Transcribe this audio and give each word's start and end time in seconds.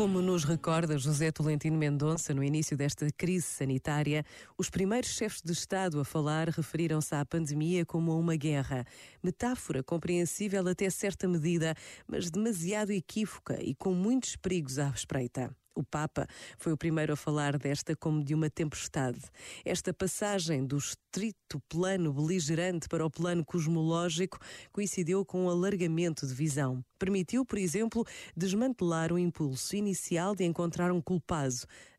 Como 0.00 0.22
nos 0.22 0.44
recorda 0.44 0.96
José 0.96 1.30
Tolentino 1.30 1.76
Mendonça 1.76 2.32
no 2.32 2.42
início 2.42 2.74
desta 2.74 3.06
crise 3.10 3.44
sanitária, 3.44 4.24
os 4.56 4.70
primeiros 4.70 5.10
chefes 5.10 5.42
de 5.42 5.52
Estado 5.52 6.00
a 6.00 6.06
falar 6.06 6.48
referiram-se 6.48 7.14
à 7.14 7.22
pandemia 7.22 7.84
como 7.84 8.10
a 8.10 8.16
uma 8.16 8.34
guerra. 8.34 8.86
Metáfora 9.22 9.82
compreensível 9.82 10.66
até 10.66 10.88
certa 10.88 11.28
medida, 11.28 11.74
mas 12.08 12.30
demasiado 12.30 12.92
equívoca 12.92 13.62
e 13.62 13.74
com 13.74 13.92
muitos 13.92 14.36
perigos 14.36 14.78
à 14.78 14.88
espreita. 14.88 15.54
O 15.72 15.84
Papa 15.84 16.26
foi 16.58 16.72
o 16.72 16.76
primeiro 16.76 17.12
a 17.12 17.16
falar 17.16 17.56
desta 17.56 17.94
como 17.94 18.24
de 18.24 18.34
uma 18.34 18.50
tempestade. 18.50 19.20
Esta 19.64 19.94
passagem 19.94 20.66
do 20.66 20.76
estrito 20.76 21.60
plano 21.68 22.12
beligerante 22.12 22.88
para 22.88 23.06
o 23.06 23.10
plano 23.10 23.44
cosmológico 23.44 24.38
coincidiu 24.72 25.24
com 25.24 25.44
um 25.44 25.48
alargamento 25.48 26.26
de 26.26 26.34
visão. 26.34 26.84
Permitiu, 26.98 27.46
por 27.46 27.56
exemplo, 27.56 28.04
desmantelar 28.36 29.12
o 29.12 29.18
impulso 29.18 29.76
inicial 29.76 30.34
de 30.34 30.44
encontrar 30.44 30.90
um 30.90 31.00
culpado, 31.00 31.30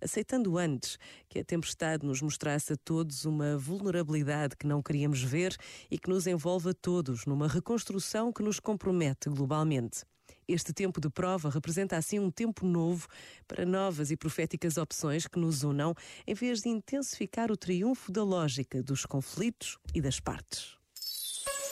aceitando 0.01 0.57
antes 0.57 0.97
que 1.29 1.39
a 1.39 1.43
tempestade 1.43 2.05
nos 2.05 2.21
mostrasse 2.21 2.73
a 2.73 2.77
todos 2.77 3.23
uma 3.23 3.57
vulnerabilidade 3.57 4.57
que 4.57 4.67
não 4.67 4.81
queríamos 4.81 5.23
ver 5.23 5.55
e 5.89 5.97
que 5.97 6.09
nos 6.09 6.27
envolve 6.27 6.69
a 6.69 6.73
todos 6.73 7.25
numa 7.25 7.47
reconstrução 7.47 8.33
que 8.33 8.43
nos 8.43 8.59
compromete 8.59 9.29
globalmente. 9.29 10.10
Este 10.51 10.73
tempo 10.73 10.99
de 10.99 11.09
prova 11.09 11.49
representa 11.49 11.95
assim 11.95 12.19
um 12.19 12.29
tempo 12.29 12.65
novo 12.65 13.07
para 13.47 13.65
novas 13.65 14.11
e 14.11 14.17
proféticas 14.17 14.75
opções 14.75 15.25
que 15.25 15.39
nos 15.39 15.63
unam, 15.63 15.95
em 16.27 16.33
vez 16.33 16.61
de 16.61 16.67
intensificar 16.67 17.49
o 17.49 17.55
triunfo 17.55 18.11
da 18.11 18.21
lógica 18.21 18.83
dos 18.83 19.05
conflitos 19.05 19.77
e 19.95 20.01
das 20.01 20.19
partes. 20.19 20.75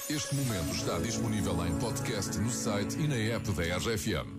Este 0.10 0.34
momento 0.34 0.74
está 0.74 0.98
disponível 0.98 1.66
em 1.68 1.78
podcast 1.78 2.38
no 2.38 2.50
site 2.50 2.98
e 2.98 3.06
na 3.06 3.18
app 3.18 3.52
da 3.52 3.64
RFM. 3.78 4.39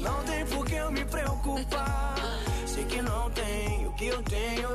não 0.00 0.22
tem 0.24 0.46
por 0.46 0.64
que 0.66 0.74
eu 0.74 0.90
me 0.90 1.04
preocupar. 1.04 2.14
Sei 2.66 2.84
que 2.84 3.02
não 3.02 3.30
tem 3.30 3.81
o 3.81 3.81
que 4.02 4.08
eu 4.08 4.22
tenho. 4.22 4.68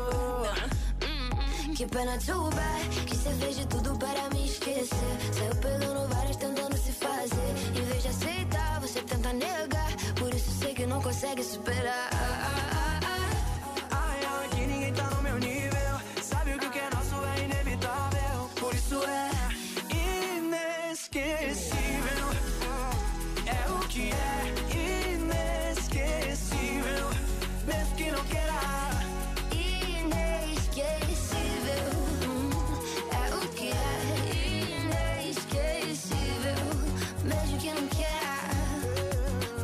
Que 1.76 1.86
pena 1.86 2.18
too 2.18 2.50
bad 2.50 3.06
Que 3.06 3.16
você 3.16 3.30
fez 3.34 3.58
de 3.58 3.68
tudo 3.68 3.98
para 3.98 4.30
me 4.30 4.46
esquecer. 4.46 5.16
Saiu 5.34 5.56
pegando 5.58 6.08
várias 6.08 6.38
tentando 6.38 6.78
se 6.78 6.92
fazer. 6.94 7.50
Em 7.76 7.84
vez 7.84 8.04
de 8.04 8.10
aceitar, 8.10 8.80
você 8.80 9.02
tenta 9.02 9.34
negar. 9.34 9.92
Por 10.16 10.34
isso 10.34 10.50
sei 10.60 10.74
que 10.74 10.86
não 10.86 11.02
consegue 11.02 11.44
superar 11.44 12.17
Mesmo 37.28 37.58
que 37.60 37.70
não 37.70 37.88
queira 37.88 38.48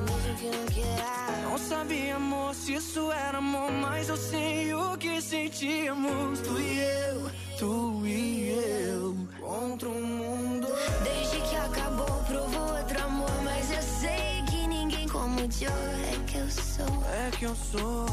Mesmo 0.06 0.35
que 0.38 0.46
não 0.56 0.66
queira 0.66 1.41
Não 1.44 1.57
sabia, 1.57 2.16
amor, 2.16 2.53
se 2.53 2.74
isso 2.75 3.12
era 3.12 3.38
amor. 3.38 3.72
Mas 3.72 4.09
eu 4.09 4.18
sei 4.18 4.74
o 4.74 4.97
que 4.97 5.22
sentíamos. 5.22 6.40
Tu 6.41 6.59
e 6.59 6.79
eu, 6.79 7.31
tu 7.57 8.01
e 8.06 8.50
eu. 8.50 9.16
Contra 9.40 9.88
o 9.90 10.01
mundo. 10.06 10.68
Desde 11.03 11.40
que 11.41 11.56
acabou, 11.56 12.24
provou 12.28 12.75
outro 12.78 13.03
amor 13.03 13.31
Mas 13.44 13.72
eu 13.72 13.81
sei 13.81 14.44
que 14.50 14.68
ninguém 14.68 15.07
como 15.07 15.40
o 15.41 15.51
Joe 15.51 15.68
É 15.69 16.18
que 16.28 16.38
eu 16.38 16.50
sou 16.50 17.03
É 17.12 17.31
que 17.31 17.45
eu 17.45 17.56
sou 17.56 18.06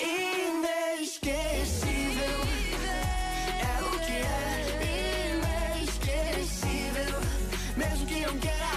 inesquecível. 0.00 2.38
É 3.60 3.82
o 3.82 3.98
que 4.00 4.12
é 4.12 5.74
inesquecível. 5.80 7.20
Mesmo 7.76 8.06
que 8.06 8.20
não 8.20 8.38
queira. 8.38 8.67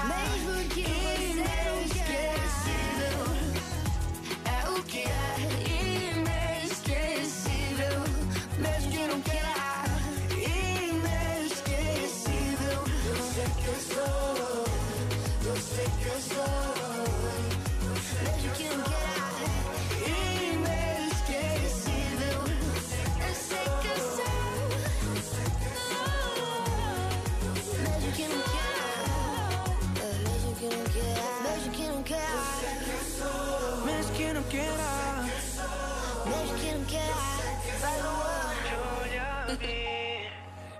Mesmo 36.25 36.57
que 36.57 36.71
não 36.71 36.85
queira 36.85 37.13
Vai 37.79 38.01
Luan 38.01 38.51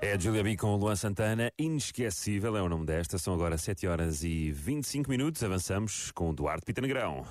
É 0.02 0.14
a 0.14 0.18
Julia 0.18 0.44
B 0.44 0.58
com 0.58 0.68
o 0.68 0.78
Luan 0.78 0.96
Santana, 0.96 1.52
inesquecível 1.58 2.56
é 2.58 2.62
o 2.62 2.70
nome 2.70 2.86
desta. 2.86 3.18
São 3.18 3.34
agora 3.34 3.58
7 3.58 3.88
horas 3.88 4.24
e 4.24 4.52
25 4.52 5.10
minutos. 5.10 5.44
Avançamos 5.44 6.12
com 6.12 6.30
o 6.30 6.34
Duarte 6.34 6.66
Pita 6.66 6.82
Negrão. 6.82 7.26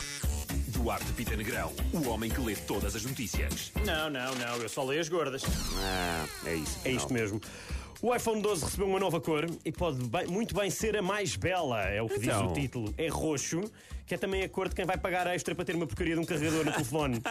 Duarte 0.68 1.12
Pita 1.12 1.36
Negrão, 1.36 1.72
o 1.92 2.08
homem 2.08 2.30
que 2.30 2.40
lê 2.40 2.56
todas 2.56 2.96
as 2.96 3.04
notícias. 3.04 3.72
Não, 3.84 4.08
não, 4.08 4.34
não, 4.34 4.56
eu 4.56 4.68
só 4.68 4.82
leio 4.84 5.00
as 5.00 5.08
gordas. 5.08 5.42
Ah, 5.44 6.26
é 6.46 6.54
isso. 6.54 6.78
É 6.84 6.90
isto 6.90 7.12
mesmo. 7.12 7.40
O 8.02 8.14
iPhone 8.14 8.40
12 8.40 8.64
recebeu 8.64 8.86
uma 8.86 8.98
nova 8.98 9.20
cor 9.20 9.46
e 9.64 9.70
pode 9.70 10.02
bem- 10.08 10.26
muito 10.26 10.54
bem 10.54 10.70
ser 10.70 10.96
a 10.96 11.02
mais 11.02 11.36
bela, 11.36 11.82
é 11.82 12.00
o 12.00 12.08
que 12.08 12.14
Então. 12.16 12.42
diz 12.46 12.50
o 12.50 12.54
título. 12.54 12.94
É 12.96 13.08
roxo, 13.08 13.60
que 14.06 14.14
é 14.14 14.16
também 14.18 14.42
a 14.42 14.48
cor 14.48 14.68
de 14.70 14.74
quem 14.74 14.86
vai 14.86 14.96
pagar 14.96 15.26
extra 15.28 15.54
para 15.54 15.64
ter 15.66 15.76
uma 15.76 15.86
porcaria 15.86 16.14
de 16.14 16.20
um 16.20 16.24
carregador 16.24 16.64
no 16.64 16.72
telefone. 16.72 17.20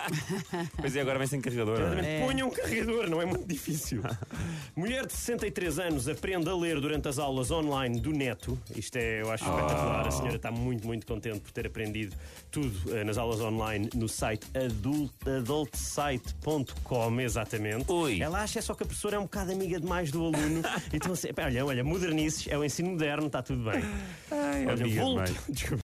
Pois 0.79 0.95
é, 0.95 1.01
agora 1.01 1.17
vem 1.19 1.27
sem 1.27 1.41
carregador. 1.41 1.77
não 1.79 1.97
é? 1.99 2.23
Ponha 2.25 2.45
um 2.45 2.49
carregador, 2.51 3.09
não 3.09 3.19
é 3.21 3.25
muito 3.25 3.45
difícil. 3.47 4.01
Mulher 4.77 5.05
de 5.07 5.13
63 5.13 5.77
anos 5.79 6.07
aprende 6.07 6.47
a 6.49 6.55
ler 6.55 6.79
durante 6.79 7.07
as 7.07 7.17
aulas 7.19 7.49
online 7.51 7.99
do 7.99 8.11
Neto. 8.11 8.57
Isto 8.75 8.95
é, 8.97 9.21
eu 9.21 9.31
acho 9.31 9.43
espetacular. 9.43 10.07
A 10.07 10.11
senhora 10.11 10.35
está 10.37 10.51
muito, 10.51 10.85
muito 10.87 11.05
contente 11.05 11.39
por 11.41 11.51
ter 11.51 11.65
aprendido 11.67 12.15
tudo 12.51 12.95
eh, 12.95 13.03
nas 13.03 13.17
aulas 13.17 13.41
online 13.41 13.89
no 13.93 14.07
site 14.07 14.45
adult, 14.55 15.11
adultsite.com, 15.27 17.19
exatamente. 17.21 17.91
Ui. 17.91 18.21
Ela 18.21 18.41
acha 18.43 18.61
só 18.61 18.73
que 18.73 18.83
a 18.83 18.85
professora 18.85 19.17
é 19.17 19.19
um 19.19 19.23
bocado 19.23 19.51
amiga 19.51 19.79
demais 19.79 20.11
do 20.11 20.23
aluno. 20.23 20.58
Então, 20.93 21.13
assim, 21.13 21.33
pá, 21.33 21.45
olha, 21.45 21.65
olha, 21.65 21.83
modernices, 21.83 22.47
é 22.47 22.57
o 22.57 22.63
ensino 22.63 22.91
moderno, 22.91 23.27
está 23.27 23.41
tudo 23.41 23.69
bem. 23.69 23.83
Ai, 24.31 24.65
olha, 24.65 24.83
amiga 24.83 25.23
desculpa, 25.49 25.77